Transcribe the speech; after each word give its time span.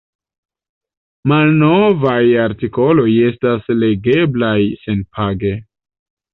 Malnovaj 1.31 2.17
artikoloj 2.45 3.07
estas 3.29 3.71
legeblaj 3.85 4.59
senpage. 4.83 5.57